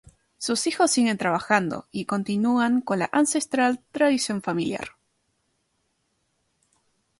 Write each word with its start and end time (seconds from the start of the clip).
Sus 0.39 0.65
hijos 0.65 0.89
siguen 0.89 1.19
trabajando 1.19 1.85
y 1.91 2.05
continúan 2.05 2.81
con 2.81 2.97
la 2.97 3.09
ancestral 3.11 3.83
tradición 3.91 4.41
familiar. 4.41 4.95